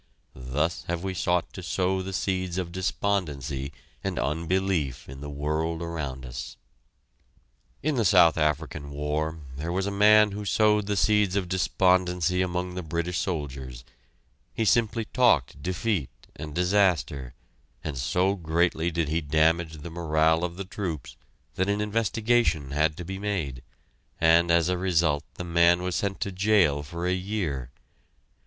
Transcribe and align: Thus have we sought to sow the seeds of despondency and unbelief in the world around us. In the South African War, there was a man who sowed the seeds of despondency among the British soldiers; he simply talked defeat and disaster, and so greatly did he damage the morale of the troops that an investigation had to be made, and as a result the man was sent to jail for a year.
Thus 0.33 0.83
have 0.87 1.03
we 1.03 1.13
sought 1.13 1.53
to 1.53 1.61
sow 1.61 2.01
the 2.01 2.11
seeds 2.11 2.57
of 2.57 2.71
despondency 2.71 3.71
and 4.03 4.17
unbelief 4.17 5.07
in 5.07 5.21
the 5.21 5.29
world 5.29 5.83
around 5.83 6.25
us. 6.25 6.57
In 7.83 7.93
the 7.97 8.03
South 8.03 8.35
African 8.35 8.89
War, 8.89 9.37
there 9.57 9.71
was 9.71 9.85
a 9.85 9.91
man 9.91 10.31
who 10.31 10.43
sowed 10.43 10.87
the 10.87 10.97
seeds 10.97 11.35
of 11.35 11.47
despondency 11.47 12.41
among 12.41 12.73
the 12.73 12.81
British 12.81 13.19
soldiers; 13.19 13.83
he 14.55 14.65
simply 14.65 15.05
talked 15.05 15.61
defeat 15.61 16.09
and 16.35 16.55
disaster, 16.55 17.35
and 17.83 17.95
so 17.95 18.33
greatly 18.33 18.89
did 18.89 19.07
he 19.07 19.21
damage 19.21 19.73
the 19.83 19.91
morale 19.91 20.43
of 20.43 20.55
the 20.57 20.65
troops 20.65 21.15
that 21.53 21.69
an 21.69 21.79
investigation 21.79 22.71
had 22.71 22.97
to 22.97 23.05
be 23.05 23.19
made, 23.19 23.61
and 24.19 24.49
as 24.49 24.67
a 24.67 24.79
result 24.79 25.23
the 25.35 25.43
man 25.43 25.83
was 25.83 25.93
sent 25.95 26.19
to 26.21 26.31
jail 26.31 26.81
for 26.81 27.05
a 27.05 27.13
year. 27.13 27.69